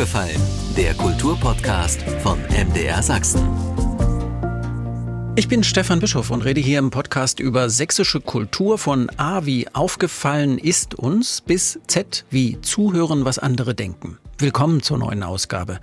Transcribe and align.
aufgefallen? 0.00 0.40
Der 0.78 0.94
Kulturpodcast 0.94 2.00
von 2.22 2.38
MDR 2.44 3.02
Sachsen. 3.02 3.46
Ich 5.36 5.46
bin 5.46 5.62
Stefan 5.62 6.00
Bischof 6.00 6.30
und 6.30 6.42
rede 6.42 6.58
hier 6.58 6.78
im 6.78 6.90
Podcast 6.90 7.38
über 7.38 7.68
sächsische 7.68 8.22
Kultur 8.22 8.78
von 8.78 9.10
A 9.18 9.44
wie 9.44 9.68
aufgefallen 9.74 10.56
ist 10.56 10.94
uns 10.94 11.42
bis 11.42 11.80
Z 11.86 12.24
wie 12.30 12.58
zuhören, 12.62 13.26
was 13.26 13.38
andere 13.38 13.74
denken. 13.74 14.16
Willkommen 14.40 14.82
zur 14.82 14.96
neuen 14.96 15.22
Ausgabe. 15.22 15.80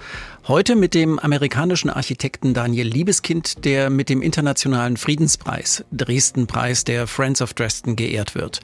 Heute 0.47 0.75
mit 0.75 0.95
dem 0.95 1.19
amerikanischen 1.19 1.91
Architekten 1.91 2.55
Daniel 2.55 2.87
Liebeskind, 2.87 3.65
der 3.65 3.91
mit 3.91 4.09
dem 4.09 4.23
Internationalen 4.23 4.97
Friedenspreis, 4.97 5.85
Dresden-Preis 5.91 6.83
der 6.83 7.05
Friends 7.05 7.43
of 7.43 7.53
Dresden 7.53 7.95
geehrt 7.95 8.33
wird. 8.33 8.61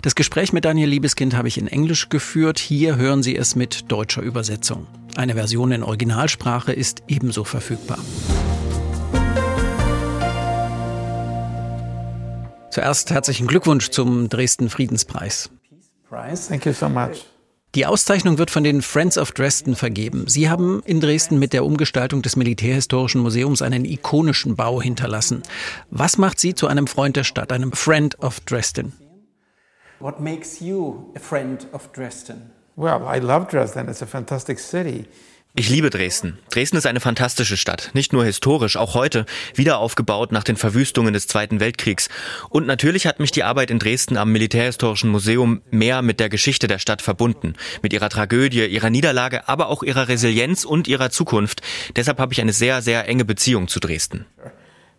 Das 0.00 0.14
Gespräch 0.14 0.54
mit 0.54 0.64
Daniel 0.64 0.88
Liebeskind 0.88 1.36
habe 1.36 1.48
ich 1.48 1.58
in 1.58 1.66
Englisch 1.66 2.08
geführt. 2.08 2.58
Hier 2.58 2.96
hören 2.96 3.22
Sie 3.22 3.36
es 3.36 3.54
mit 3.54 3.92
deutscher 3.92 4.22
Übersetzung. 4.22 4.86
Eine 5.14 5.34
Version 5.34 5.72
in 5.72 5.82
Originalsprache 5.82 6.72
ist 6.72 7.02
ebenso 7.06 7.44
verfügbar. 7.44 7.98
Zuerst 12.70 13.10
herzlichen 13.10 13.46
Glückwunsch 13.46 13.90
zum 13.90 14.30
Dresden 14.30 14.70
Friedenspreis. 14.70 15.50
Thank 16.10 16.64
you 16.64 16.72
so 16.72 16.88
much. 16.88 17.33
Die 17.74 17.86
Auszeichnung 17.86 18.38
wird 18.38 18.52
von 18.52 18.62
den 18.62 18.82
Friends 18.82 19.18
of 19.18 19.32
Dresden 19.32 19.74
vergeben. 19.74 20.26
Sie 20.28 20.48
haben 20.48 20.80
in 20.86 21.00
Dresden 21.00 21.40
mit 21.40 21.52
der 21.52 21.64
Umgestaltung 21.64 22.22
des 22.22 22.36
Militärhistorischen 22.36 23.20
Museums 23.20 23.62
einen 23.62 23.84
ikonischen 23.84 24.54
Bau 24.54 24.80
hinterlassen. 24.80 25.42
Was 25.90 26.16
macht 26.16 26.38
Sie 26.38 26.54
zu 26.54 26.68
einem 26.68 26.86
Freund 26.86 27.16
der 27.16 27.24
Stadt, 27.24 27.50
einem 27.50 27.72
Friend 27.72 28.16
of 28.22 28.38
Dresden? 28.40 28.92
What 29.98 30.20
makes 30.20 30.60
you 30.60 31.12
a 31.16 31.18
friend 31.18 31.66
of 31.72 31.90
Dresden? 31.92 32.52
Well, 32.76 33.02
I 33.12 33.18
love 33.18 33.46
Dresden. 33.50 33.88
It's 33.88 34.02
a 34.02 34.06
fantastic 34.06 34.60
city. 34.60 35.06
Ich 35.56 35.68
liebe 35.68 35.88
Dresden. 35.88 36.36
Dresden 36.50 36.78
ist 36.78 36.86
eine 36.86 36.98
fantastische 36.98 37.56
Stadt, 37.56 37.90
nicht 37.94 38.12
nur 38.12 38.24
historisch, 38.24 38.76
auch 38.76 38.94
heute, 38.94 39.24
wieder 39.54 39.78
aufgebaut 39.78 40.32
nach 40.32 40.42
den 40.42 40.56
Verwüstungen 40.56 41.14
des 41.14 41.28
Zweiten 41.28 41.60
Weltkriegs. 41.60 42.08
Und 42.48 42.66
natürlich 42.66 43.06
hat 43.06 43.20
mich 43.20 43.30
die 43.30 43.44
Arbeit 43.44 43.70
in 43.70 43.78
Dresden 43.78 44.16
am 44.16 44.32
Militärhistorischen 44.32 45.10
Museum 45.10 45.62
mehr 45.70 46.02
mit 46.02 46.18
der 46.18 46.28
Geschichte 46.28 46.66
der 46.66 46.80
Stadt 46.80 47.02
verbunden, 47.02 47.54
mit 47.82 47.92
ihrer 47.92 48.08
Tragödie, 48.08 48.66
ihrer 48.66 48.90
Niederlage, 48.90 49.48
aber 49.48 49.68
auch 49.68 49.84
ihrer 49.84 50.08
Resilienz 50.08 50.64
und 50.64 50.88
ihrer 50.88 51.10
Zukunft. 51.10 51.62
Deshalb 51.94 52.18
habe 52.18 52.32
ich 52.32 52.40
eine 52.40 52.52
sehr, 52.52 52.82
sehr 52.82 53.06
enge 53.06 53.24
Beziehung 53.24 53.68
zu 53.68 53.78
Dresden. 53.78 54.26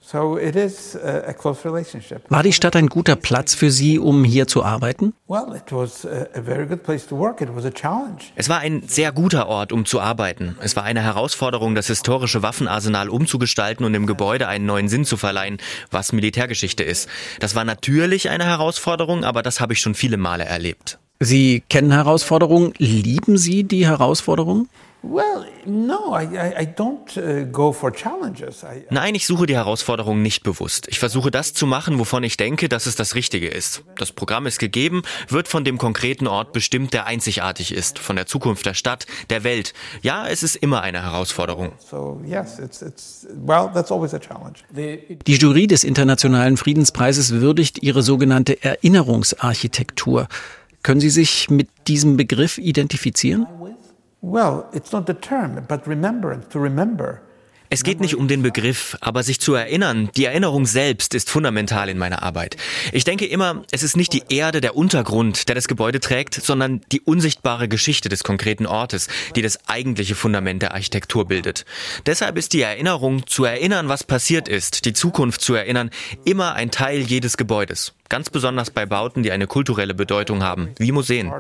So 0.08 0.38
it 0.38 0.56
is 0.56 0.96
a 0.96 1.34
close 1.34 1.68
relationship. 1.68 2.30
War 2.30 2.44
die 2.44 2.54
Stadt 2.54 2.76
ein 2.76 2.90
guter 2.90 3.16
Platz 3.16 3.56
für 3.56 3.72
Sie, 3.72 3.98
um 3.98 4.24
hier 4.24 4.46
zu 4.46 4.64
arbeiten? 4.64 5.14
Well, 5.28 5.56
it 5.56 5.72
was 5.72 6.06
a 6.06 6.44
very 6.44 6.68
good 6.68 6.84
place 6.84 7.08
to 7.08 7.18
work. 7.18 7.42
It 7.42 7.50
was 7.56 7.66
a 7.66 7.72
challenge. 7.72 8.26
Es 8.36 8.48
war 8.48 8.60
ein 8.60 8.84
sehr 8.88 9.12
guter 9.12 9.48
Ort, 9.48 9.72
um 9.72 9.84
zu 9.86 10.00
arbeiten. 10.00 10.58
Es 10.62 10.76
war 10.76 10.84
eine 10.84 11.02
Herausforderung, 11.02 11.74
das 11.74 11.88
historische 11.88 12.44
Waffenarsenal 12.44 13.10
umzugestalten 13.10 13.84
und 13.84 13.94
dem 13.94 14.06
Gebäude 14.06 14.48
einen 14.48 14.68
neuen 14.68 14.90
Sinn 14.90 15.06
zu 15.06 15.18
verleihen, 15.18 15.58
was 15.90 16.14
Militärgeschichte 16.14 16.84
ist. 16.84 17.10
Das 17.40 17.56
war 17.56 17.66
natürlich 17.66 18.30
eine 18.30 18.46
Herausforderung, 18.46 19.24
aber 19.24 19.42
das 19.42 19.60
habe 19.60 19.74
ich 19.74 19.80
schon 19.80 19.96
viele 19.96 20.18
Male 20.18 20.46
erlebt. 20.46 21.00
Sie 21.20 21.64
kennen 21.68 21.92
Herausforderungen. 21.92 22.74
Lieben 22.78 23.38
Sie 23.38 23.64
die 23.64 23.88
Herausforderungen? 23.88 24.70
Well, 25.08 25.46
no, 25.66 26.14
I, 26.14 26.24
I, 26.24 26.62
I 26.62 26.66
don't 26.66 27.16
uh, 27.18 27.46
go 27.52 27.72
for 27.72 27.92
challenges. 27.92 28.64
I, 28.64 28.86
Nein, 28.90 29.14
ich 29.14 29.28
suche 29.28 29.46
die 29.46 29.56
Herausforderungen 29.56 30.22
nicht 30.24 30.42
bewusst. 30.44 30.88
Ich 30.90 30.98
versuche 30.98 31.30
das 31.30 31.54
zu 31.54 31.68
machen, 31.68 32.00
wovon 32.00 32.24
ich 32.24 32.38
denke, 32.38 32.70
dass 32.70 32.88
es 32.88 32.96
das 32.96 33.14
Richtige 33.14 33.48
ist. 33.48 33.84
Das 33.98 34.12
Programm 34.12 34.48
ist 34.48 34.58
gegeben, 34.58 35.04
wird 35.28 35.48
von 35.48 35.64
dem 35.64 35.78
konkreten 35.78 36.26
Ort 36.28 36.54
bestimmt, 36.54 36.94
der 36.94 37.06
einzigartig 37.06 37.72
ist, 37.72 38.00
von 38.00 38.16
der 38.16 38.26
Zukunft 38.26 38.66
der 38.66 38.74
Stadt, 38.74 39.06
der 39.30 39.44
Welt. 39.44 39.74
Ja, 40.02 40.28
es 40.28 40.42
ist 40.42 40.56
immer 40.56 40.82
eine 40.82 41.04
Herausforderung. 41.04 41.74
so 41.80 42.20
yes, 42.26 42.58
it's 42.60 42.82
it's 42.82 43.28
well, 43.46 43.70
that's 43.74 43.92
always 43.92 44.14
a 44.14 44.20
challenge. 44.20 44.60
Die 44.74 45.38
Jury 45.38 45.68
des 45.68 45.84
Internationalen 45.84 46.58
Friedenspreises 46.58 47.32
würdigt 47.32 47.84
ihre 47.84 48.02
sogenannte 48.02 48.64
Erinnerungsarchitektur. 48.64 50.28
Können 50.84 51.00
Sie 51.00 51.10
sich 51.10 51.50
mit 51.50 51.68
diesem 51.88 52.16
Begriff 52.16 52.58
identifizieren? 52.60 53.48
Es 57.70 57.84
geht 57.84 58.00
nicht 58.00 58.16
um 58.16 58.28
den 58.28 58.44
Begriff, 58.44 58.96
aber 59.02 59.24
sich 59.24 59.42
zu 59.42 59.56
erinnern, 59.56 60.10
die 60.16 60.26
Erinnerung 60.26 60.66
selbst 60.66 61.16
ist 61.16 61.30
fundamental 61.30 61.90
in 61.90 61.98
meiner 61.98 62.22
Arbeit. 62.22 62.58
Ich 62.92 63.04
denke 63.04 63.26
immer, 63.26 63.64
es 63.72 63.82
ist 63.82 63.98
nicht 63.98 64.14
die 64.14 64.24
Erde, 64.30 64.62
der 64.62 64.76
Untergrund, 64.76 65.48
der 65.50 65.56
das 65.56 65.68
Gebäude 65.68 66.00
trägt, 66.00 66.36
sondern 66.36 66.82
die 66.92 67.02
unsichtbare 67.02 67.68
Geschichte 67.68 68.08
des 68.08 68.24
konkreten 68.24 68.68
Ortes, 68.68 69.08
die 69.36 69.42
das 69.42 69.68
eigentliche 69.68 70.16
Fundament 70.16 70.62
der 70.62 70.74
Architektur 70.74 71.26
bildet. 71.26 71.66
Deshalb 72.06 72.38
ist 72.38 72.54
die 72.54 72.62
Erinnerung, 72.62 73.26
zu 73.26 73.46
erinnern, 73.46 73.90
was 73.90 74.04
passiert 74.04 74.48
ist, 74.48 74.86
die 74.86 74.94
Zukunft 74.94 75.42
zu 75.42 75.56
erinnern, 75.56 75.90
immer 76.24 76.54
ein 76.54 76.72
Teil 76.72 77.00
jedes 77.00 77.36
Gebäudes. 77.36 77.94
Ganz 78.10 78.30
besonders 78.30 78.70
bei 78.70 78.86
Bauten, 78.86 79.24
die 79.24 79.32
eine 79.32 79.48
kulturelle 79.48 79.96
Bedeutung 79.96 80.44
haben, 80.44 80.70
wie 80.78 80.92
Museen. 80.92 81.34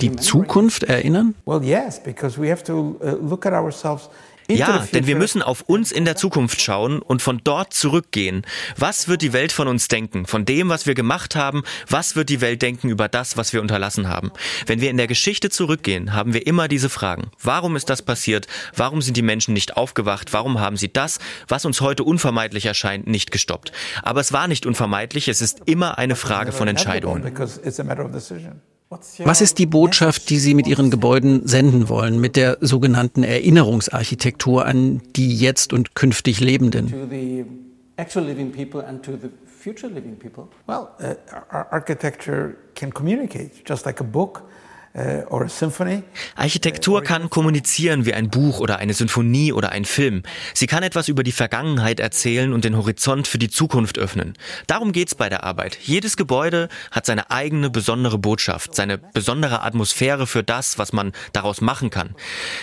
Die 0.00 0.14
Zukunft 0.16 0.82
erinnern? 0.82 1.34
Well, 1.46 1.62
yes, 1.62 2.02
because 2.02 2.38
we 2.38 2.50
have 2.50 2.62
to 2.64 2.98
uh, 3.02 3.12
look 3.12 3.46
at 3.46 3.54
ourselves. 3.54 4.10
Ja, 4.48 4.86
denn 4.92 5.06
wir 5.06 5.16
müssen 5.16 5.42
auf 5.42 5.62
uns 5.62 5.92
in 5.92 6.04
der 6.04 6.16
Zukunft 6.16 6.60
schauen 6.60 7.00
und 7.00 7.22
von 7.22 7.40
dort 7.42 7.72
zurückgehen. 7.72 8.42
Was 8.76 9.08
wird 9.08 9.22
die 9.22 9.32
Welt 9.32 9.52
von 9.52 9.68
uns 9.68 9.88
denken? 9.88 10.26
Von 10.26 10.44
dem, 10.44 10.68
was 10.68 10.86
wir 10.86 10.94
gemacht 10.94 11.34
haben? 11.36 11.62
Was 11.88 12.16
wird 12.16 12.28
die 12.28 12.40
Welt 12.40 12.62
denken 12.62 12.88
über 12.88 13.08
das, 13.08 13.36
was 13.36 13.52
wir 13.52 13.60
unterlassen 13.60 14.08
haben? 14.08 14.30
Wenn 14.66 14.80
wir 14.80 14.90
in 14.90 14.96
der 14.96 15.06
Geschichte 15.06 15.50
zurückgehen, 15.50 16.12
haben 16.12 16.32
wir 16.32 16.46
immer 16.46 16.68
diese 16.68 16.88
Fragen. 16.88 17.30
Warum 17.42 17.76
ist 17.76 17.90
das 17.90 18.02
passiert? 18.02 18.46
Warum 18.74 19.02
sind 19.02 19.16
die 19.16 19.22
Menschen 19.22 19.54
nicht 19.54 19.76
aufgewacht? 19.76 20.32
Warum 20.32 20.60
haben 20.60 20.76
sie 20.76 20.92
das, 20.92 21.18
was 21.48 21.64
uns 21.64 21.80
heute 21.80 22.04
unvermeidlich 22.04 22.66
erscheint, 22.66 23.06
nicht 23.06 23.30
gestoppt? 23.30 23.72
Aber 24.02 24.20
es 24.20 24.32
war 24.32 24.48
nicht 24.48 24.66
unvermeidlich, 24.66 25.28
es 25.28 25.40
ist 25.40 25.62
immer 25.66 25.98
eine 25.98 26.16
Frage 26.16 26.52
von 26.52 26.68
Entscheidungen. 26.68 27.22
Was 28.88 29.40
ist 29.40 29.58
die 29.58 29.66
Botschaft, 29.66 30.30
die 30.30 30.38
Sie 30.38 30.54
mit 30.54 30.68
Ihren 30.68 30.90
Gebäuden 30.90 31.46
senden 31.46 31.88
wollen, 31.88 32.20
mit 32.20 32.36
der 32.36 32.58
sogenannten 32.60 33.24
Erinnerungsarchitektur 33.24 34.64
an 34.64 35.02
die 35.16 35.34
jetzt 35.34 35.72
und 35.72 35.96
künftig 35.96 36.38
Lebenden? 36.38 36.90
To 36.90 37.06
the 37.10 37.44
actual 37.96 38.24
living 38.24 38.52
people 38.52 38.86
and 38.86 39.02
to 39.02 39.12
the 39.20 39.28
future 39.44 39.88
living 39.92 40.16
people? 40.16 40.44
Well, 40.68 40.88
uh, 41.00 41.14
ar- 41.50 41.66
architecture 41.72 42.54
can 42.76 42.92
communicate, 42.94 43.68
just 43.68 43.86
like 43.86 44.00
a 44.00 44.04
book 44.04 44.44
or 45.28 45.42
a 45.42 45.48
symphony. 45.48 46.02
Architektur 46.34 47.02
kann 47.02 47.30
kommunizieren 47.30 48.06
wie 48.06 48.14
ein 48.14 48.30
Buch 48.30 48.60
oder 48.60 48.78
eine 48.78 48.94
Sinfonie 48.94 49.52
oder 49.52 49.70
ein 49.70 49.84
Film. 49.84 50.22
Sie 50.54 50.66
kann 50.66 50.82
etwas 50.82 51.08
über 51.08 51.22
die 51.22 51.32
Vergangenheit 51.32 52.00
erzählen 52.00 52.52
und 52.52 52.64
den 52.64 52.76
Horizont 52.76 53.28
für 53.28 53.38
die 53.38 53.50
Zukunft 53.50 53.98
öffnen. 53.98 54.34
Darum 54.66 54.92
geht's 54.92 55.14
bei 55.14 55.28
der 55.28 55.44
Arbeit. 55.44 55.78
Jedes 55.82 56.16
Gebäude 56.16 56.68
hat 56.90 57.06
seine 57.06 57.30
eigene 57.30 57.70
besondere 57.70 58.18
Botschaft, 58.18 58.74
seine 58.74 58.98
besondere 58.98 59.62
Atmosphäre 59.62 60.26
für 60.26 60.42
das, 60.42 60.78
was 60.78 60.92
man 60.92 61.12
daraus 61.32 61.60
machen 61.60 61.90
kann. 61.90 62.14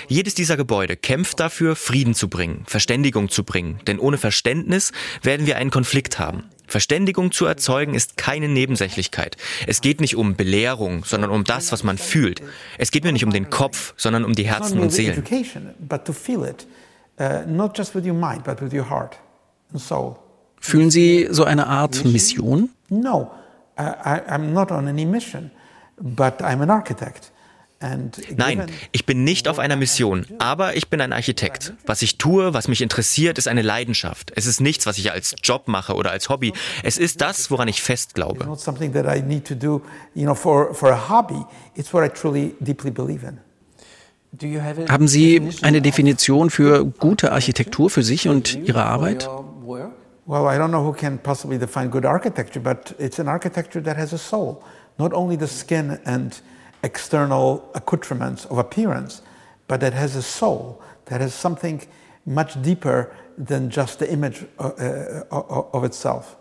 Jedes 0.07 0.33
dieser 0.33 0.57
Gebäude 0.57 0.95
kämpft 0.95 1.39
dafür, 1.39 1.75
Frieden 1.75 2.15
zu 2.15 2.29
bringen, 2.29 2.63
Verständigung 2.65 3.29
zu 3.29 3.43
bringen. 3.43 3.79
Denn 3.87 3.99
ohne 3.99 4.17
Verständnis 4.17 4.91
werden 5.21 5.45
wir 5.45 5.57
einen 5.57 5.71
Konflikt 5.71 6.19
haben. 6.19 6.49
Verständigung 6.73 7.31
zu 7.31 7.45
erzeugen 7.45 7.93
ist 7.93 8.17
keine 8.17 8.47
Nebensächlichkeit. 8.47 9.37
Es 9.67 9.79
geht 9.79 10.01
nicht 10.01 10.15
um 10.15 10.35
Belehrung, 10.35 11.05
sondern 11.05 11.29
um 11.29 11.43
das, 11.43 11.71
was 11.71 11.83
man 11.83 11.99
fühlt. 11.99 12.41
Es 12.79 12.89
geht 12.89 13.03
mir 13.03 13.13
nicht 13.13 13.23
um 13.23 13.29
den 13.31 13.51
Kopf, 13.51 13.93
sondern 13.95 14.25
um 14.25 14.33
die 14.33 14.41
It's 14.41 14.51
not 14.53 14.59
Herzen 14.61 14.79
und 14.79 14.91
Seelen. 14.91 15.23
uh. 19.93 20.15
Fühlen 20.59 20.89
Sie 20.89 21.27
so 21.29 21.43
eine 21.43 21.67
Art 21.67 22.03
Mission? 22.05 22.71
No, 22.89 23.29
I, 23.77 23.83
I'm 24.27 24.51
not 24.51 24.71
on 24.71 24.87
any 24.87 25.05
mission, 25.05 25.51
but 26.01 26.41
I'm 26.41 26.63
an 26.63 26.71
architect. 26.71 27.31
Nein, 28.35 28.67
ich 28.91 29.05
bin 29.05 29.23
nicht 29.23 29.47
auf 29.47 29.59
einer 29.59 29.75
Mission, 29.75 30.25
aber 30.39 30.75
ich 30.75 30.89
bin 30.89 31.01
ein 31.01 31.11
Architekt. 31.13 31.73
Was 31.85 32.01
ich 32.01 32.17
tue, 32.17 32.53
was 32.53 32.67
mich 32.67 32.81
interessiert, 32.81 33.37
ist 33.37 33.47
eine 33.47 33.61
Leidenschaft. 33.61 34.31
Es 34.35 34.45
ist 34.45 34.61
nichts, 34.61 34.85
was 34.85 34.97
ich 34.97 35.11
als 35.11 35.35
Job 35.43 35.67
mache 35.67 35.93
oder 35.95 36.11
als 36.11 36.29
Hobby. 36.29 36.53
Es 36.83 36.97
ist 36.97 37.21
das, 37.21 37.51
woran 37.51 37.67
ich 37.67 37.81
fest 37.81 38.11
It's 38.11 38.13
glaube. 38.13 38.45
not 38.45 38.59
something 38.59 38.93
that 38.93 39.05
I 39.05 39.21
need 39.21 39.45
to 39.47 39.55
do, 39.55 39.81
you 40.15 40.23
know, 40.23 40.35
for, 40.35 40.73
for 40.73 40.91
a 40.91 41.09
hobby. 41.09 41.43
It's 41.75 41.93
what 41.93 42.05
I 42.05 42.09
truly, 42.09 42.55
deeply 42.59 42.91
believe 42.91 43.25
in. 43.25 43.39
Do 44.31 44.47
you 44.47 44.61
have 44.61 44.81
a 44.81 44.87
Haben 44.91 45.07
Sie 45.07 45.35
definition 45.35 45.63
eine 45.67 45.81
Definition 45.81 46.49
für 46.49 46.85
gute 46.85 47.31
Architektur 47.31 47.89
für 47.89 48.01
sich 48.01 48.27
und 48.27 48.55
Ihre 48.55 48.83
Arbeit? 48.83 49.27
your 49.27 49.45
work? 49.63 49.91
Well, 50.25 50.43
I 50.45 50.57
don't 50.57 50.69
know 50.69 50.83
who 50.83 50.93
can 50.93 51.19
possibly 51.19 51.59
define 51.59 51.89
good 51.89 52.05
architecture, 52.05 52.61
but 52.61 52.95
it's 52.97 53.19
an 53.19 53.27
architecture 53.27 53.83
that 53.83 53.97
has 53.97 54.13
a 54.13 54.17
soul. 54.17 54.63
Not 54.97 55.13
only 55.13 55.37
the 55.37 55.47
skin 55.47 55.99
and 56.05 56.33
external 56.83 57.63
accoutrements 57.73 58.45
of 58.45 58.57
appearance, 58.59 59.23
but 59.67 59.79
that 59.79 59.93
has 59.93 60.15
a 60.15 60.21
soul, 60.21 60.79
that 61.05 61.21
has 61.21 61.33
something 61.33 61.81
much 62.25 62.61
deeper 62.61 63.09
than 63.37 63.69
just 63.69 63.99
the 63.99 64.11
image 64.11 64.45
uh, 64.59 65.23
uh, 65.31 65.63
of 65.73 65.83
itself. 65.83 66.37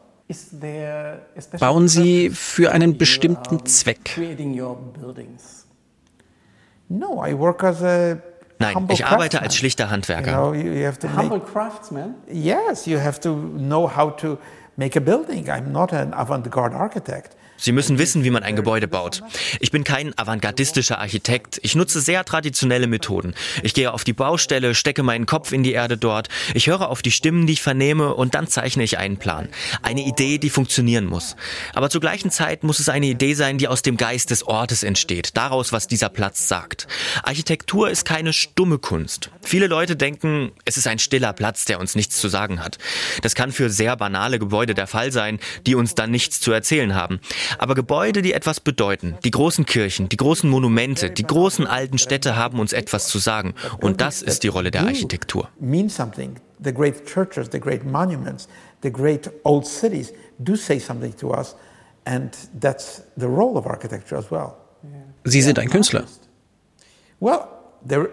Bauen 1.59 1.89
Sie 1.89 2.31
für 2.31 2.73
einen 2.73 2.97
bestimmten 2.97 3.67
Zweck? 3.67 4.19
Nein, 8.59 8.89
ich 8.91 9.05
arbeite 9.05 9.43
als 9.43 9.57
schlichter 9.57 9.91
Handwerker. 9.91 10.53
Humble 11.17 11.41
craftsman? 11.41 12.15
Yes, 12.31 12.87
you 12.87 12.99
have 12.99 13.21
to 13.21 13.35
know 13.35 13.89
how 13.89 14.11
to 14.17 14.39
make 14.77 14.97
a 14.97 15.01
building. 15.01 15.49
I'm 15.49 15.73
not 15.73 15.93
an 15.93 16.15
avant-garde 16.15 16.75
architect. 16.75 17.37
Sie 17.57 17.73
müssen 17.73 17.99
wissen, 17.99 18.25
wie 18.25 18.31
man 18.31 18.43
ein 18.43 18.57
Gebäude 18.57 18.89
baut. 18.89 19.23
Ich 19.61 19.71
bin 19.71 19.85
kein 19.85 20.17
avantgardistischer 20.19 20.99
Architekt. 20.99 21.61
Ich 21.63 21.77
nutze 21.77 22.01
sehr 22.01 22.25
traditionelle 22.25 22.89
Methoden. 22.89 23.35
Ich 23.63 23.73
gehe 23.73 23.93
auf 23.93 24.03
die 24.03 24.13
Baustelle, 24.13 24.75
stecke 24.75 25.03
meinen 25.03 25.27
Kopf 25.27 25.53
in 25.53 25.63
die 25.63 25.73
Erde 25.73 25.97
dort. 25.97 26.29
Ich 26.55 26.67
höre 26.67 26.89
auf 26.89 27.03
die 27.03 27.13
Stimmen, 27.13 27.47
die 27.47 27.53
ich 27.53 27.63
vernehme 27.63 28.15
und 28.15 28.35
dann 28.35 28.49
zeichne 28.49 28.83
ich 28.83 28.99
einen 28.99 29.17
Plan. 29.17 29.49
Eine 29.83 30.01
Idee, 30.01 30.39
die 30.39 30.51
funktionieren 30.51 31.07
muss. 31.07 31.37
Aber 31.73 31.89
zur 31.89 32.01
gleichen 32.01 32.33
Zeit 32.33 32.65
muss 32.65 32.81
es 32.81 32.89
eine 32.89 33.07
Idee 33.07 33.35
sein, 33.35 33.59
die 33.59 33.69
aus 33.69 33.83
dem 33.83 33.97
Geist 33.97 34.31
des 34.31 34.45
Ortes 34.45 34.83
entsteht. 34.83 35.37
Daraus, 35.37 35.73
was 35.73 35.87
dieser 35.87 36.09
Platz 36.09 36.49
sagt. 36.49 36.89
Architektur 37.23 37.91
ist 37.91 38.05
keine 38.05 38.33
stumme 38.33 38.79
Kunst. 38.79 39.31
Viele 39.43 39.69
Leute 39.69 39.95
denken, 39.95 40.53
es 40.65 40.77
ist 40.77 40.89
ein 40.89 40.99
stiller 40.99 41.33
Platz, 41.33 41.65
der 41.65 41.79
uns 41.79 41.95
nichts 41.95 42.21
zu 42.21 42.29
sagen 42.29 42.61
hat. 42.63 42.79
Das 43.23 43.35
kann 43.35 43.53
für 43.53 43.71
sehr 43.71 43.97
banale 43.97 44.39
Gebäude 44.39 44.75
der 44.75 44.89
Fall 44.89 45.13
sein, 45.13 45.39
die 45.67 45.77
uns 45.77 45.95
dann 45.95 46.11
nichts 46.11 46.41
zu 46.41 46.51
erzählen 46.51 46.95
haben. 46.95 47.21
Aber 47.59 47.75
Gebäude, 47.75 48.23
die 48.23 48.33
etwas 48.33 48.61
bedeuten, 48.61 49.17
die 49.25 49.31
großen 49.31 49.67
Kirchen, 49.67 50.09
die 50.09 50.17
großen 50.17 50.49
Monumente, 50.49 51.11
die 51.11 51.25
großen 51.25 51.67
alten 51.67 51.99
Städte 51.99 52.37
haben 52.37 52.59
uns 52.61 52.73
etwas 52.73 53.09
zu 53.09 53.19
sagen. 53.19 53.55
Und 53.81 54.01
das 54.01 54.23
ist 54.23 54.43
die 54.43 54.49
Rolle 54.49 54.71
der 54.71 54.83
Architektur. 54.83 55.49
Mean 55.59 55.89
something. 55.89 56.37
The 56.65 56.73
great 56.73 57.07
churches, 57.07 57.49
the 57.51 57.59
great 57.59 57.85
monuments, 57.85 58.49
the 58.83 58.91
great 58.91 59.31
old 59.45 59.67
cities 59.67 60.13
do 60.39 60.55
say 60.55 60.79
something 60.79 61.17
to 61.17 61.33
us. 61.35 61.57
And 62.05 62.33
that's 62.61 63.03
the 63.17 63.27
role 63.27 63.57
of 63.57 63.67
architecture 63.67 64.17
as 64.17 64.31
well. 64.31 64.55
Sie 65.25 65.43
sind 65.43 65.59
ein 65.59 65.71
Künstler. 65.71 66.05
Well, 67.21 67.47
there 67.87 68.11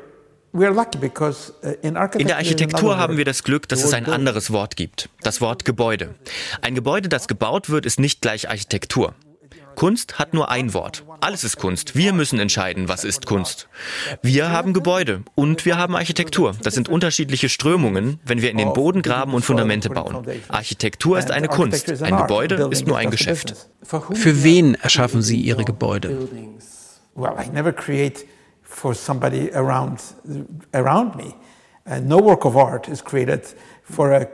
in 0.52 2.28
der 2.28 2.38
Architektur 2.38 2.98
haben 2.98 3.18
wir 3.18 3.26
das 3.26 3.44
Glück, 3.44 3.68
dass 3.68 3.84
es 3.84 3.94
ein 3.94 4.08
anderes 4.08 4.52
Wort 4.52 4.76
gibt, 4.76 5.10
das 5.22 5.42
Wort 5.42 5.64
Gebäude. 5.66 6.16
Ein 6.62 6.76
Gebäude, 6.76 7.10
das 7.10 7.28
gebaut 7.28 7.70
wird, 7.70 7.86
ist 7.86 8.00
nicht 8.00 8.22
gleich 8.22 8.50
Architektur. 8.50 9.14
Kunst 9.76 10.20
hat 10.20 10.34
nur 10.34 10.50
ein 10.50 10.74
Wort. 10.74 11.06
Alles 11.22 11.46
ist 11.46 11.58
Kunst. 11.58 11.96
Wir 11.96 12.12
müssen 12.12 12.38
entscheiden, 12.40 12.90
was 12.90 13.06
ist 13.06 13.26
Kunst. 13.26 13.70
Wir 14.22 14.50
haben 14.50 14.74
Gebäude 14.74 15.24
und 15.36 15.64
wir 15.66 15.78
haben 15.78 15.96
Architektur. 15.96 16.54
Das 16.64 16.74
sind 16.74 16.90
unterschiedliche 16.90 17.48
Strömungen, 17.48 18.20
wenn 18.26 18.42
wir 18.42 18.52
in 18.52 18.58
den 18.58 18.74
Boden 18.74 19.02
graben 19.02 19.34
und 19.34 19.46
Fundamente 19.46 19.90
bauen. 19.90 20.28
Architektur 20.50 21.18
ist 21.18 21.32
eine 21.32 21.48
Kunst. 21.48 21.90
Ein 22.02 22.18
Gebäude 22.18 22.68
ist 22.72 22.88
nur 22.88 22.98
ein 22.98 23.10
Geschäft. 23.10 23.56
Für 23.84 24.44
wen 24.44 24.76
erschaffen 24.76 25.22
Sie 25.22 25.40
Ihre 25.40 25.64
Gebäude? 25.64 26.28
Well, 27.16 27.34
I 27.38 27.50
never 27.50 27.72
create 27.72 28.26
for 28.70 28.94
somebody 28.94 29.52
around, 29.54 30.00
around 30.74 31.16
me. 31.16 31.34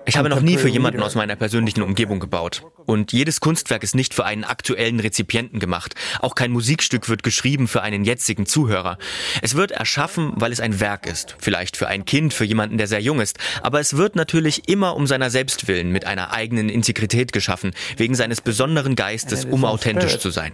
Ich 0.05 0.17
habe 0.17 0.27
noch 0.27 0.41
nie 0.41 0.57
für 0.57 0.67
jemanden 0.67 1.01
aus 1.01 1.15
meiner 1.15 1.37
persönlichen 1.37 1.81
Umgebung 1.81 2.19
gebaut. 2.19 2.63
Und 2.85 3.13
jedes 3.13 3.39
Kunstwerk 3.39 3.83
ist 3.83 3.95
nicht 3.95 4.13
für 4.13 4.25
einen 4.25 4.43
aktuellen 4.43 4.99
Rezipienten 4.99 5.59
gemacht. 5.59 5.95
Auch 6.19 6.35
kein 6.35 6.51
Musikstück 6.51 7.07
wird 7.07 7.23
geschrieben 7.23 7.69
für 7.69 7.81
einen 7.81 8.03
jetzigen 8.03 8.45
Zuhörer. 8.45 8.97
Es 9.41 9.55
wird 9.55 9.71
erschaffen, 9.71 10.33
weil 10.35 10.51
es 10.51 10.59
ein 10.59 10.81
Werk 10.81 11.07
ist. 11.07 11.37
Vielleicht 11.39 11.77
für 11.77 11.87
ein 11.87 12.03
Kind, 12.03 12.33
für 12.33 12.43
jemanden, 12.43 12.77
der 12.77 12.87
sehr 12.87 13.01
jung 13.01 13.21
ist. 13.21 13.37
Aber 13.63 13.79
es 13.79 13.95
wird 13.95 14.17
natürlich 14.17 14.67
immer 14.67 14.97
um 14.97 15.07
seiner 15.07 15.29
selbst 15.29 15.69
willen 15.69 15.91
mit 15.91 16.05
einer 16.05 16.33
eigenen 16.33 16.67
Integrität 16.67 17.31
geschaffen, 17.31 17.71
wegen 17.95 18.15
seines 18.15 18.41
besonderen 18.41 18.95
Geistes, 18.97 19.45
um 19.45 19.63
authentisch 19.63 20.19
zu 20.19 20.29
sein. 20.29 20.53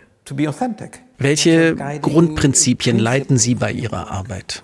Welche 1.21 1.75
Grundprinzipien 2.01 2.97
leiten 3.00 3.38
Sie 3.38 3.56
bei 3.56 3.71
Ihrer 3.71 4.09
Arbeit? 4.09 4.63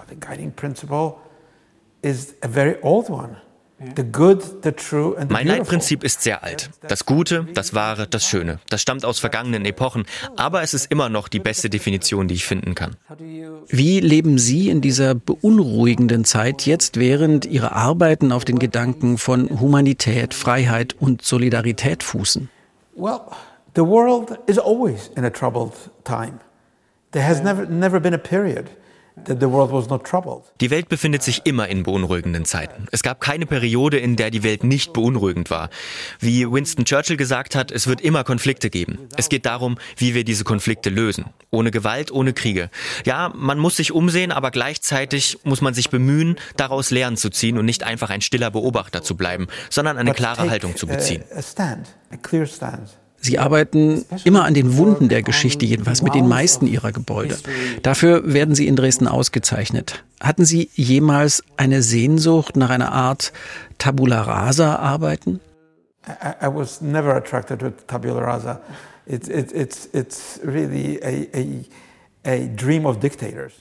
Mein 5.30 5.48
Leitprinzip 5.48 6.04
ist 6.04 6.24
sehr 6.24 6.44
alt. 6.44 6.72
Das 6.88 7.06
Gute, 7.06 7.48
das 7.54 7.76
Wahre, 7.76 8.08
das 8.08 8.26
Schöne. 8.26 8.60
Das 8.70 8.82
stammt 8.82 9.06
aus 9.06 9.20
vergangenen 9.20 9.66
Epochen, 9.66 10.06
aber 10.36 10.64
es 10.64 10.74
ist 10.74 10.92
immer 10.92 11.10
noch 11.10 11.28
die 11.28 11.40
beste 11.40 11.70
Definition, 11.70 12.28
die 12.28 12.34
ich 12.36 12.46
finden 12.46 12.74
kann. 12.74 12.96
Wie 13.68 14.00
leben 14.00 14.40
Sie 14.40 14.70
in 14.70 14.82
dieser 14.82 15.14
beunruhigenden 15.14 16.26
Zeit 16.26 16.66
jetzt, 16.66 16.98
während 17.00 17.46
Ihre 17.46 17.74
Arbeiten 17.74 18.32
auf 18.32 18.46
den 18.46 18.58
Gedanken 18.58 19.20
von 19.20 19.60
Humanität, 19.60 20.34
Freiheit 20.34 20.96
und 21.00 21.22
Solidarität 21.22 22.02
fußen? 22.02 22.50
Well, 22.96 23.22
the 23.76 23.84
world 23.84 24.40
is 24.48 24.58
always 24.58 25.12
in 25.16 25.24
a 25.24 25.30
troubled 25.30 25.74
time. 26.04 26.40
Die 30.62 30.70
Welt 30.70 30.90
befindet 30.90 31.24
sich 31.24 31.42
immer 31.46 31.68
in 31.68 31.84
beunruhigenden 31.84 32.46
Zeiten. 32.46 32.88
Es 32.92 33.04
gab 33.04 33.20
keine 33.20 33.46
Periode, 33.46 33.98
in 33.98 34.16
der 34.16 34.30
die 34.32 34.44
Welt 34.44 34.64
nicht 34.64 34.94
beunruhigend 34.94 35.50
war. 35.50 35.70
Wie 36.20 36.50
Winston 36.50 36.86
Churchill 36.86 37.18
gesagt 37.18 37.56
hat, 37.56 37.72
es 37.72 37.88
wird 37.88 38.02
immer 38.02 38.24
Konflikte 38.24 38.70
geben. 38.70 39.10
Es 39.18 39.30
geht 39.30 39.46
darum, 39.46 39.78
wie 39.98 40.14
wir 40.14 40.24
diese 40.24 40.44
Konflikte 40.44 40.90
lösen. 40.90 41.26
Ohne 41.50 41.72
Gewalt, 41.72 42.12
ohne 42.12 42.34
Kriege. 42.34 42.70
Ja, 43.06 43.32
man 43.36 43.58
muss 43.58 43.78
sich 43.78 43.92
umsehen, 43.92 44.32
aber 44.32 44.52
gleichzeitig 44.52 45.40
muss 45.44 45.62
man 45.62 45.74
sich 45.74 45.90
bemühen, 45.90 46.38
daraus 46.56 46.92
Lehren 46.92 47.18
zu 47.18 47.30
ziehen 47.30 47.58
und 47.58 47.66
nicht 47.66 47.84
einfach 47.84 48.10
ein 48.10 48.22
stiller 48.22 48.52
Beobachter 48.52 49.02
zu 49.02 49.18
bleiben, 49.18 49.48
sondern 49.70 49.98
eine 49.98 50.14
klare 50.14 50.50
Haltung 50.50 50.76
zu 50.76 50.88
beziehen. 50.88 51.24
Sie 53.20 53.40
arbeiten 53.40 54.06
immer 54.24 54.46
an 54.46 54.54
den 54.54 54.78
Wunden 54.78 55.10
der 55.10 55.24
Geschichte, 55.24 55.66
jedenfalls 55.66 56.02
mit 56.02 56.16
den 56.16 56.28
meisten 56.28 56.68
ihrer 56.68 56.92
Gebäude. 56.92 57.38
Dafür 57.82 58.34
werden 58.34 58.56
sie 58.56 58.68
in 58.68 58.76
Dresden 58.76 59.08
ausgezeichnet. 59.08 60.04
Hatten 60.20 60.46
Sie 60.46 60.70
jemals 60.74 61.44
eine 61.58 61.82
Sehnsucht 61.82 62.56
nach 62.56 62.70
einer 62.70 62.92
Art 62.92 63.34
Tabula 63.78 64.22
Rasa 64.22 64.78
arbeiten? 64.78 65.40
I, 66.08 66.48
was 66.48 66.82
never 66.82 67.16
attracted 67.16 67.60
to 67.60 67.72
Tabula 67.88 68.22
Rasa. 68.22 68.62
It's, 69.06 69.28
it, 69.28 69.52
it's, 69.52 69.90
it's 69.94 70.40
really 70.44 71.00
a, 71.04 71.28
a 71.38 71.66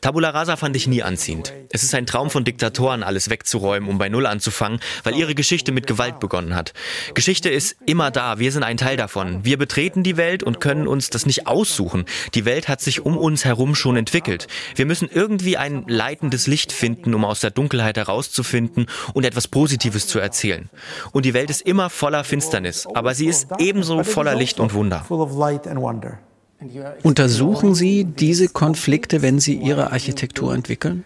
Tabula 0.01 0.31
rasa 0.31 0.57
fand 0.57 0.75
ich 0.75 0.89
nie 0.89 1.03
anziehend. 1.03 1.53
Es 1.71 1.85
ist 1.85 1.95
ein 1.95 2.05
Traum 2.05 2.31
von 2.31 2.43
Diktatoren, 2.43 3.05
alles 3.05 3.31
wegzuräumen, 3.31 3.89
um 3.89 3.99
bei 3.99 4.09
Null 4.09 4.27
anzufangen, 4.27 4.81
weil 5.05 5.15
ihre 5.15 5.37
Geschichte 5.37 5.71
mit 5.71 5.87
Gewalt 5.87 6.19
begonnen 6.19 6.57
hat. 6.57 6.73
Geschichte 7.15 7.49
ist 7.49 7.77
immer 7.87 8.11
da, 8.11 8.41
wir 8.41 8.51
sind 8.51 8.65
ein 8.65 8.77
Teil 8.77 8.97
davon. 8.97 9.45
Wir 9.45 9.57
betreten 9.57 10.03
die 10.03 10.17
Welt 10.17 10.43
und 10.43 10.61
können 10.61 10.89
uns 10.89 11.11
das 11.11 11.27
nicht 11.27 11.47
aussuchen. 11.47 12.07
Die 12.35 12.45
Welt 12.45 12.67
hat 12.67 12.81
sich 12.81 13.07
um 13.07 13.17
uns 13.17 13.45
herum 13.45 13.77
schon 13.77 13.97
entwickelt. 13.97 14.49
Wir 14.75 14.87
müssen 14.87 15.09
irgendwie 15.13 15.57
ein 15.57 15.85
leitendes 15.87 16.49
Licht 16.49 16.73
finden, 16.73 17.15
um 17.15 17.25
aus 17.25 17.41
der 17.41 17.51
Dunkelheit 17.51 17.97
herauszufinden 17.97 18.87
und 19.15 19.25
etwas 19.25 19.47
Positives 19.47 20.09
zu 20.09 20.19
erzählen. 20.19 20.71
Und 21.13 21.25
die 21.25 21.35
Welt 21.35 21.51
ist 21.51 21.63
immer 21.63 21.89
voller 21.89 22.25
Finsternis, 22.25 22.89
aber 22.95 23.15
sie 23.15 23.27
ist 23.27 23.47
ebenso 23.59 24.03
voller 24.03 24.35
Licht 24.35 24.59
und 24.59 24.75
Wunder. 24.75 25.05
Untersuchen 27.03 27.75
Sie 27.75 28.05
diese 28.05 28.49
Konflikte, 28.49 29.23
wenn 29.23 29.39
Sie 29.39 29.55
Ihre 29.55 29.93
Architektur 29.93 30.55
entwickeln? 30.55 31.05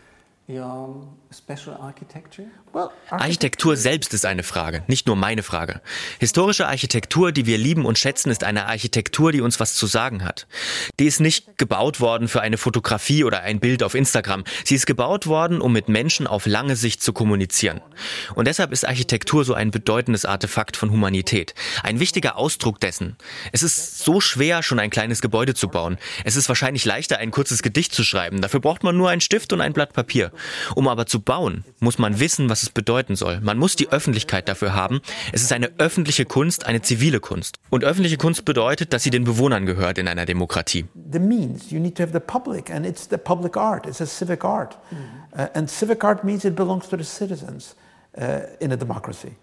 Architektur 3.11 3.77
selbst 3.77 4.13
ist 4.15 4.27
eine 4.27 4.43
Frage, 4.43 4.83
nicht 4.89 5.07
nur 5.07 5.15
meine 5.15 5.45
Frage. 5.45 5.81
Historische 6.19 6.67
Architektur, 6.67 7.31
die 7.31 7.47
wir 7.47 7.57
lieben 7.57 7.87
und 7.87 7.99
schätzen, 8.01 8.31
ist 8.31 8.43
eine 8.43 8.67
Architektur, 8.67 9.31
die 9.31 9.41
uns 9.41 9.61
was 9.61 9.75
zu 9.75 9.87
sagen 9.87 10.25
hat. 10.25 10.49
Die 10.99 11.07
ist 11.07 11.21
nicht 11.21 11.57
gebaut 11.57 12.01
worden 12.01 12.27
für 12.27 12.41
eine 12.41 12.59
Fotografie 12.59 13.23
oder 13.23 13.43
ein 13.43 13.61
Bild 13.61 13.85
auf 13.85 13.95
Instagram. 13.95 14.43
Sie 14.65 14.75
ist 14.75 14.87
gebaut 14.87 15.29
worden, 15.29 15.61
um 15.61 15.73
mit 15.73 15.89
Menschen 15.89 16.27
auf 16.27 16.47
lange 16.47 16.75
Sicht 16.75 17.01
zu 17.01 17.13
kommunizieren. 17.13 17.81
Und 18.35 18.49
deshalb 18.49 18.73
ist 18.73 18.85
Architektur 18.85 19.45
so 19.45 19.55
ein 19.55 19.71
bedeutendes 19.71 20.25
Artefakt 20.25 20.77
von 20.77 20.91
Humanität. 20.91 21.55
Ein 21.85 22.01
wichtiger 22.01 22.37
Ausdruck 22.39 22.81
dessen. 22.81 23.17
Es 23.53 23.63
ist 23.63 24.01
so 24.01 24.21
schwer, 24.21 24.65
schon 24.65 24.81
ein 24.81 24.91
kleines 24.91 25.21
Gebäude 25.21 25.55
zu 25.55 25.69
bauen. 25.69 25.97
Es 26.25 26.35
ist 26.35 26.49
wahrscheinlich 26.49 26.85
leichter, 26.85 27.19
ein 27.19 27.31
kurzes 27.31 27.63
Gedicht 27.63 27.95
zu 27.95 28.03
schreiben. 28.03 28.41
Dafür 28.41 28.59
braucht 28.59 28.83
man 28.83 28.97
nur 28.97 29.11
einen 29.11 29.21
Stift 29.21 29.53
und 29.53 29.61
ein 29.61 29.73
Blatt 29.73 29.93
Papier. 29.93 30.33
Um 30.75 30.89
aber 30.89 31.07
zu 31.07 31.20
bauen, 31.21 31.65
muss 31.81 31.99
man 31.99 32.21
wissen, 32.21 32.49
was 32.49 32.63
es 32.63 32.71
bedeuten 32.71 33.17
soll. 33.17 33.41
Man 33.41 33.59
muss 33.59 33.77
die 33.77 33.91
Öffentlichkeit 33.91 34.49
dafür 34.49 34.75
haben. 34.75 35.01
Es 35.33 35.43
ist 35.43 35.53
eine 35.53 35.71
öffentliche 35.79 36.25
Kunst, 36.25 36.67
eine 36.67 36.83
zivile 36.83 37.21
Kunst. 37.21 37.59
Und 37.71 37.85
öffentliche 37.85 38.17
Kunst 38.17 38.45
bedeutet, 38.45 38.93
dass 38.93 39.03
sie 39.03 39.11
den 39.11 39.25
Bewohnern 39.25 39.67
gehört 39.67 39.99
in 39.99 40.09
einer 40.09 40.27
Demokratie. 40.27 40.87
The 41.13 41.19
means 41.19 41.71
you 41.71 41.81
need 41.81 41.97
to 41.97 42.03
have 42.03 42.13
the 42.13 42.21
public 42.21 42.71
and 42.71 42.87
it's 42.87 43.09
the 43.11 43.17
public 43.17 43.57
art. 43.57 43.87
It's 43.87 44.01
a 44.01 44.07
civic 44.07 44.45
art. 44.45 44.79
Uh, 45.33 45.47
and 45.55 45.71
civic 45.71 46.05
art 46.05 46.25
means 46.25 46.45
it 46.45 46.57
belongs 46.57 46.89
to 46.89 46.97
the 46.97 47.05
citizens 47.05 47.77
uh, 48.19 48.41
in 48.61 48.73
a 48.73 48.77
democracy. 48.77 49.37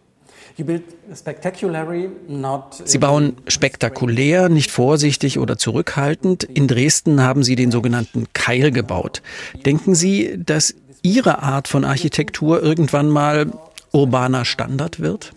Sie 2.86 2.98
bauen 2.98 3.36
spektakulär, 3.48 4.50
nicht 4.50 4.72
vorsichtig 4.72 5.39
oder 5.39 5.57
zurückhaltend. 5.57 6.43
In 6.43 6.67
Dresden 6.67 7.22
haben 7.22 7.43
Sie 7.43 7.55
den 7.55 7.72
sogenannten 7.72 8.25
Keil 8.34 8.72
gebaut. 8.72 9.22
Denken 9.65 9.93
Sie, 9.93 10.39
dass 10.43 10.74
Ihre 11.01 11.44
Art 11.44 11.68
von 11.68 11.86
Architektur 11.86 12.62
irgendwann 12.62 13.10
mal 13.10 13.51
urbaner 13.94 14.46
Standard 14.46 15.00
wird? 15.00 15.34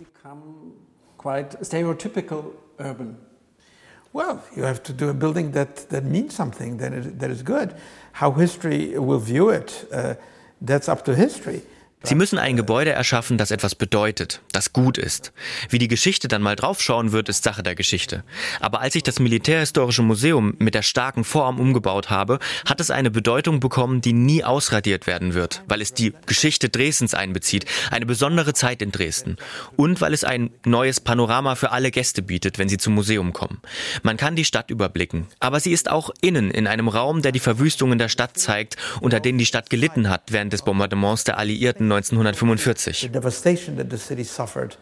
Well, 4.13 4.39
you 4.55 4.63
have 4.63 4.83
to 4.83 4.93
do 4.93 5.09
a 5.09 5.13
building 5.13 5.53
that, 5.53 5.89
that 5.89 6.03
means 6.03 6.35
something, 6.35 6.79
that 6.79 6.91
is, 6.91 7.17
that 7.17 7.29
is 7.29 7.45
good. 7.45 7.73
How 8.13 8.33
history 8.33 8.97
will 8.97 9.19
view 9.19 9.49
it, 9.49 9.87
uh, 9.93 10.15
that's 10.59 10.89
up 10.89 11.05
to 11.05 11.15
history. 11.15 11.61
Sie 12.03 12.15
müssen 12.15 12.39
ein 12.39 12.57
Gebäude 12.57 12.91
erschaffen, 12.91 13.37
das 13.37 13.51
etwas 13.51 13.75
bedeutet, 13.75 14.41
das 14.53 14.73
gut 14.73 14.97
ist. 14.97 15.33
Wie 15.69 15.77
die 15.77 15.87
Geschichte 15.87 16.27
dann 16.27 16.41
mal 16.41 16.55
draufschauen 16.55 17.11
wird, 17.11 17.29
ist 17.29 17.43
Sache 17.43 17.61
der 17.61 17.75
Geschichte. 17.75 18.23
Aber 18.59 18.81
als 18.81 18.95
ich 18.95 19.03
das 19.03 19.19
Militärhistorische 19.19 20.01
Museum 20.01 20.55
mit 20.57 20.73
der 20.73 20.81
starken 20.81 21.23
Vorarm 21.23 21.59
umgebaut 21.59 22.09
habe, 22.09 22.39
hat 22.65 22.81
es 22.81 22.89
eine 22.89 23.11
Bedeutung 23.11 23.59
bekommen, 23.59 24.01
die 24.01 24.13
nie 24.13 24.43
ausradiert 24.43 25.05
werden 25.05 25.35
wird, 25.35 25.61
weil 25.67 25.79
es 25.79 25.93
die 25.93 26.13
Geschichte 26.25 26.69
Dresdens 26.69 27.13
einbezieht, 27.13 27.65
eine 27.91 28.07
besondere 28.07 28.55
Zeit 28.55 28.81
in 28.81 28.91
Dresden 28.91 29.35
und 29.75 30.01
weil 30.01 30.15
es 30.15 30.23
ein 30.23 30.49
neues 30.65 31.01
Panorama 31.01 31.53
für 31.53 31.71
alle 31.71 31.91
Gäste 31.91 32.23
bietet, 32.23 32.57
wenn 32.57 32.67
sie 32.67 32.77
zum 32.77 32.95
Museum 32.95 33.31
kommen. 33.31 33.61
Man 34.01 34.17
kann 34.17 34.35
die 34.35 34.45
Stadt 34.45 34.71
überblicken, 34.71 35.27
aber 35.39 35.59
sie 35.59 35.71
ist 35.71 35.91
auch 35.91 36.09
innen 36.21 36.49
in 36.49 36.65
einem 36.65 36.87
Raum, 36.87 37.21
der 37.21 37.31
die 37.31 37.39
Verwüstungen 37.39 37.99
der 37.99 38.09
Stadt 38.09 38.39
zeigt, 38.39 38.75
unter 39.01 39.19
denen 39.19 39.37
die 39.37 39.45
Stadt 39.45 39.69
gelitten 39.69 40.09
hat 40.09 40.31
während 40.31 40.51
des 40.51 40.63
Bombardements 40.63 41.25
der 41.25 41.37
Alliierten 41.37 41.90
1945. 41.91 43.01
The 43.01 43.07
devastation 43.09 43.75
that 43.77 43.89
the 43.89 43.97
city 43.97 44.23
suffered 44.23 44.75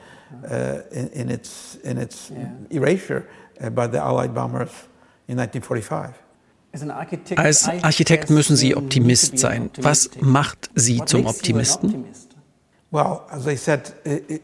uh, 0.49 0.81
in, 0.91 1.09
in, 1.09 1.29
its, 1.29 1.77
in 1.83 1.97
its 1.97 2.31
erasure 2.69 3.27
uh, 3.61 3.69
by 3.69 3.87
the 3.87 3.99
Allied 3.99 4.33
bombers 4.33 4.71
in 5.27 5.37
1945. 5.37 6.13
Als 7.35 7.67
Architekt 7.81 8.29
müssen 8.29 8.55
Sie 8.55 8.75
Optimist 8.75 9.39
sein. 9.39 9.71
Was 9.81 10.11
macht 10.21 10.69
Sie 10.75 11.03
zum 11.05 11.25
Optimisten? 11.25 12.05
Well, 12.91 13.21
as 13.29 13.47
I 13.47 13.55
said, 13.55 13.93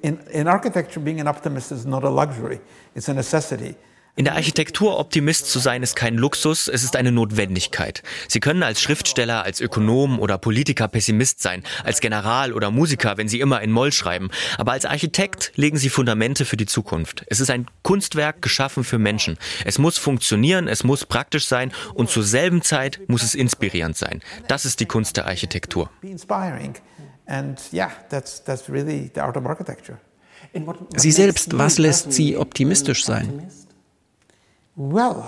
in, 0.01 0.19
in 0.31 0.47
architecture, 0.47 0.99
being 0.99 1.19
an 1.19 1.27
optimist 1.27 1.71
is 1.71 1.85
not 1.85 2.03
a 2.03 2.09
luxury, 2.09 2.59
it's 2.93 3.09
a 3.09 3.13
necessity. 3.13 3.75
In 4.17 4.23
der 4.23 4.35
Architektur 4.35 4.97
Optimist 4.97 5.47
zu 5.47 5.59
sein 5.59 5.83
ist 5.83 5.97
kein 5.97 6.15
Luxus, 6.15 6.69
es 6.69 6.83
ist 6.83 6.95
eine 6.95 7.11
Notwendigkeit. 7.11 8.01
Sie 8.29 8.39
können 8.39 8.63
als 8.63 8.81
Schriftsteller, 8.81 9.43
als 9.43 9.59
Ökonom 9.59 10.19
oder 10.19 10.37
Politiker 10.37 10.87
Pessimist 10.87 11.41
sein, 11.41 11.63
als 11.83 11.99
General 11.99 12.53
oder 12.53 12.71
Musiker, 12.71 13.17
wenn 13.17 13.27
Sie 13.27 13.41
immer 13.41 13.61
in 13.61 13.73
Moll 13.73 13.91
schreiben. 13.91 14.29
Aber 14.57 14.71
als 14.71 14.85
Architekt 14.85 15.51
legen 15.55 15.75
Sie 15.77 15.89
Fundamente 15.89 16.45
für 16.45 16.55
die 16.55 16.65
Zukunft. 16.65 17.25
Es 17.27 17.41
ist 17.41 17.49
ein 17.49 17.65
Kunstwerk 17.83 18.41
geschaffen 18.41 18.85
für 18.85 18.99
Menschen. 18.99 19.37
Es 19.65 19.79
muss 19.79 19.97
funktionieren, 19.97 20.69
es 20.69 20.85
muss 20.85 21.05
praktisch 21.05 21.45
sein 21.45 21.73
und 21.93 22.09
zur 22.09 22.23
selben 22.23 22.61
Zeit 22.61 23.01
muss 23.07 23.21
es 23.21 23.35
inspirierend 23.35 23.97
sein. 23.97 24.21
Das 24.47 24.63
ist 24.63 24.79
die 24.79 24.85
Kunst 24.85 25.17
der 25.17 25.25
Architektur. 25.25 25.89
Sie 30.95 31.11
selbst, 31.11 31.57
was 31.57 31.77
lässt 31.79 32.13
Sie 32.13 32.37
optimistisch 32.37 33.03
sein? 33.03 33.49
Well, 34.75 35.23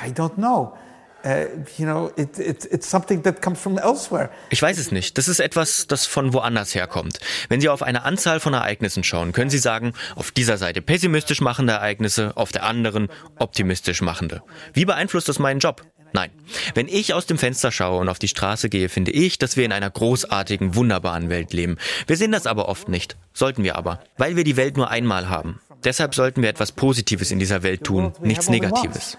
I 0.00 0.12
don't 0.12 0.36
know. 0.36 0.74
Uh, 1.22 1.46
you 1.76 1.84
know, 1.84 2.10
it, 2.16 2.38
it, 2.38 2.66
it's 2.70 2.88
something 2.88 3.22
that 3.22 3.42
comes 3.42 3.60
from 3.60 3.76
elsewhere. 3.76 4.30
Ich 4.48 4.62
weiß 4.62 4.78
es 4.78 4.90
nicht. 4.90 5.18
Das 5.18 5.28
ist 5.28 5.38
etwas, 5.38 5.86
das 5.86 6.06
von 6.06 6.32
woanders 6.32 6.74
herkommt. 6.74 7.18
Wenn 7.50 7.60
Sie 7.60 7.68
auf 7.68 7.82
eine 7.82 8.04
Anzahl 8.04 8.40
von 8.40 8.54
Ereignissen 8.54 9.04
schauen, 9.04 9.32
können 9.32 9.50
Sie 9.50 9.58
sagen, 9.58 9.92
auf 10.16 10.30
dieser 10.30 10.56
Seite 10.56 10.80
pessimistisch 10.80 11.42
machende 11.42 11.74
Ereignisse, 11.74 12.32
auf 12.36 12.52
der 12.52 12.62
anderen 12.62 13.08
optimistisch 13.38 14.00
machende. 14.00 14.42
Wie 14.72 14.86
beeinflusst 14.86 15.28
das 15.28 15.38
meinen 15.38 15.60
Job? 15.60 15.82
Nein. 16.12 16.30
Wenn 16.74 16.88
ich 16.88 17.14
aus 17.14 17.26
dem 17.26 17.38
Fenster 17.38 17.70
schaue 17.70 18.00
und 18.00 18.08
auf 18.08 18.18
die 18.18 18.28
Straße 18.28 18.68
gehe, 18.68 18.88
finde 18.88 19.12
ich, 19.12 19.38
dass 19.38 19.56
wir 19.56 19.64
in 19.64 19.72
einer 19.72 19.90
großartigen, 19.90 20.74
wunderbaren 20.74 21.28
Welt 21.28 21.52
leben. 21.52 21.76
Wir 22.06 22.16
sehen 22.16 22.32
das 22.32 22.46
aber 22.46 22.68
oft 22.68 22.88
nicht. 22.88 23.16
Sollten 23.32 23.62
wir 23.62 23.76
aber. 23.76 24.00
Weil 24.16 24.36
wir 24.36 24.44
die 24.44 24.56
Welt 24.56 24.76
nur 24.76 24.90
einmal 24.90 25.28
haben. 25.28 25.60
Deshalb 25.84 26.14
sollten 26.14 26.42
wir 26.42 26.48
etwas 26.48 26.72
Positives 26.72 27.30
in 27.30 27.38
dieser 27.38 27.62
Welt 27.62 27.84
tun, 27.84 28.12
nichts 28.20 28.48
Negatives. 28.48 29.16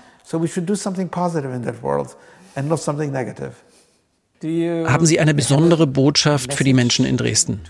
Haben 4.43 5.05
Sie 5.05 5.19
eine 5.19 5.33
besondere 5.33 5.87
Botschaft 5.87 6.53
für 6.53 6.63
die 6.63 6.73
Menschen 6.73 7.05
in 7.05 7.17
Dresden? 7.17 7.61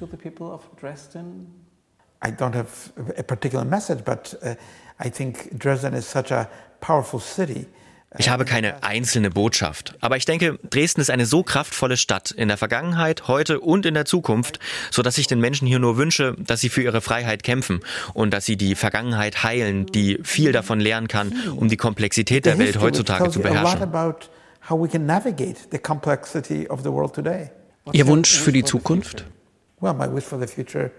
I 2.23 2.29
don't 2.29 2.53
have 2.53 2.91
a 3.17 3.23
particular 3.23 3.65
message, 3.65 4.03
but 4.03 4.37
uh, 4.43 4.53
I 5.03 5.09
think 5.09 5.57
Dresden 5.57 5.95
is 5.95 6.05
such 6.09 6.31
a 6.31 6.47
powerful 6.79 7.19
city. 7.19 7.65
Ich 8.17 8.29
habe 8.29 8.43
keine 8.43 8.83
einzelne 8.83 9.29
Botschaft, 9.29 9.95
aber 10.01 10.17
ich 10.17 10.25
denke, 10.25 10.59
Dresden 10.69 10.99
ist 10.99 11.09
eine 11.09 11.25
so 11.25 11.43
kraftvolle 11.43 11.95
Stadt 11.95 12.31
in 12.31 12.49
der 12.49 12.57
Vergangenheit, 12.57 13.29
heute 13.29 13.61
und 13.61 13.85
in 13.85 13.93
der 13.93 14.03
Zukunft, 14.03 14.59
so 14.91 15.01
dass 15.01 15.17
ich 15.17 15.27
den 15.27 15.39
Menschen 15.39 15.65
hier 15.65 15.79
nur 15.79 15.95
wünsche, 15.95 16.35
dass 16.37 16.59
sie 16.59 16.67
für 16.67 16.81
ihre 16.81 16.99
Freiheit 16.99 17.43
kämpfen 17.43 17.79
und 18.13 18.33
dass 18.33 18.45
sie 18.45 18.57
die 18.57 18.75
Vergangenheit 18.75 19.43
heilen, 19.43 19.85
die 19.85 20.19
viel 20.23 20.51
davon 20.51 20.81
lernen 20.81 21.07
kann, 21.07 21.33
um 21.55 21.69
die 21.69 21.77
Komplexität 21.77 22.45
der 22.45 22.57
Welt 22.59 22.81
heutzutage 22.81 23.29
zu 23.29 23.39
beherrschen. 23.39 23.79
Ihr 27.93 28.07
Wunsch 28.07 28.39
für 28.39 28.51
die 28.51 28.63
Zukunft? 28.65 29.25
Well, 29.79 29.93
my 29.93 30.13
wish 30.13 30.25
for 30.25 30.37
the 30.37 30.47
future 30.47 30.91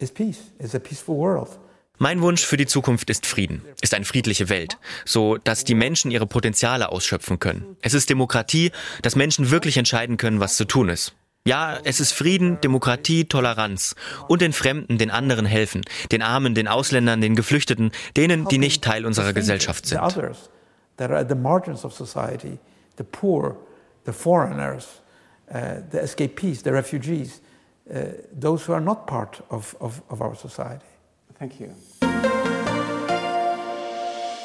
is 0.00 0.10
peace, 0.10 0.40
is 0.58 0.74
a 0.74 0.80
peaceful 0.80 1.16
world. 1.16 1.48
Mein 2.02 2.22
Wunsch 2.22 2.46
für 2.46 2.56
die 2.56 2.64
Zukunft 2.64 3.10
ist 3.10 3.26
Frieden, 3.26 3.62
ist 3.82 3.92
eine 3.92 4.06
friedliche 4.06 4.48
Welt, 4.48 4.78
so 5.04 5.36
dass 5.36 5.64
die 5.64 5.74
Menschen 5.74 6.10
ihre 6.10 6.26
Potenziale 6.26 6.88
ausschöpfen 6.88 7.38
können. 7.38 7.76
Es 7.82 7.92
ist 7.92 8.08
Demokratie, 8.08 8.72
dass 9.02 9.16
Menschen 9.16 9.50
wirklich 9.50 9.76
entscheiden 9.76 10.16
können, 10.16 10.40
was 10.40 10.56
zu 10.56 10.64
tun 10.64 10.88
ist. 10.88 11.12
Ja, 11.44 11.78
es 11.84 12.00
ist 12.00 12.12
Frieden, 12.12 12.58
Demokratie, 12.62 13.26
Toleranz 13.26 13.96
und 14.28 14.40
den 14.40 14.54
Fremden, 14.54 14.96
den 14.96 15.10
anderen 15.10 15.44
helfen, 15.44 15.82
den 16.10 16.22
Armen, 16.22 16.54
den 16.54 16.68
Ausländern, 16.68 17.20
den 17.20 17.36
Geflüchteten, 17.36 17.92
denen, 18.16 18.48
die 18.48 18.56
nicht 18.56 18.82
Teil 18.82 19.04
unserer 19.04 19.34
Gesellschaft 19.34 19.84
sind. 19.84 19.98
Thank 31.40 31.58
you. 31.58 31.68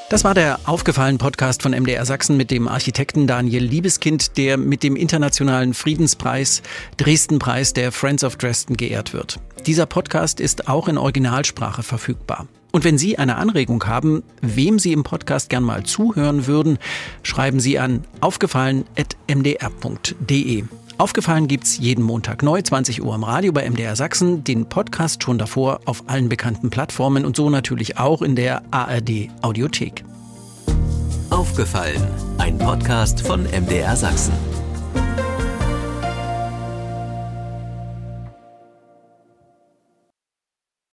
Das 0.10 0.24
war 0.24 0.34
der 0.34 0.60
aufgefallen 0.64 1.18
Podcast 1.18 1.62
von 1.62 1.74
MDR 1.74 2.06
Sachsen 2.06 2.38
mit 2.38 2.52
dem 2.52 2.70
Architekten 2.70 3.28
Daniel 3.28 3.66
Liebeskind, 3.66 4.38
der 4.38 4.56
mit 4.56 4.82
dem 4.82 4.96
internationalen 4.96 5.74
Friedenspreis 5.74 6.62
Dresdenpreis 6.96 7.74
der 7.74 7.92
Friends 7.92 8.24
of 8.24 8.38
Dresden 8.38 8.78
geehrt 8.78 9.12
wird. 9.12 9.42
Dieser 9.66 9.88
Podcast 9.88 10.40
ist 10.40 10.70
auch 10.70 10.88
in 10.88 10.98
Originalsprache 10.98 11.84
verfügbar. 11.84 12.48
Und 12.72 12.86
wenn 12.86 12.98
Sie 12.98 13.18
eine 13.18 13.36
Anregung 13.36 13.86
haben, 13.88 14.24
wem 14.42 14.80
Sie 14.80 14.94
im 14.94 15.04
Podcast 15.04 15.50
gern 15.50 15.64
mal 15.64 15.84
zuhören 15.84 16.48
würden, 16.48 16.78
schreiben 17.24 17.60
Sie 17.60 17.78
an 17.78 18.06
aufgefallen.mdr.de. 18.22 20.64
Aufgefallen 20.98 21.48
gibt's 21.48 21.78
jeden 21.78 22.04
Montag 22.04 22.42
neu, 22.42 22.62
20 22.62 23.04
Uhr 23.04 23.14
im 23.16 23.24
Radio 23.24 23.52
bei 23.52 23.70
MDR 23.70 23.98
Sachsen, 23.98 24.46
den 24.46 24.68
Podcast 24.68 25.24
schon 25.24 25.38
davor 25.38 25.82
auf 25.84 26.04
allen 26.08 26.30
bekannten 26.30 26.70
Plattformen 26.70 27.26
und 27.26 27.36
so 27.36 27.50
natürlich 27.50 27.98
auch 27.98 28.22
in 28.22 28.38
der 28.38 28.62
ARD 28.72 29.30
Audiothek. 29.42 30.06
Aufgefallen, 31.30 32.02
ein 32.38 32.58
Podcast 32.58 33.20
von 33.20 33.44
MDR 33.44 33.98
Sachsen. 33.98 34.34